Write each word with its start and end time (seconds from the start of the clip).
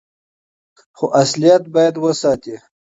خو 0.97 1.05
اصليت 1.21 1.63
بايد 1.73 1.95
وساتي. 2.03 2.55